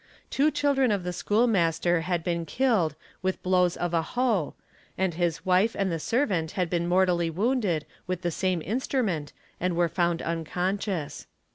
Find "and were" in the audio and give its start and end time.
9.59-9.87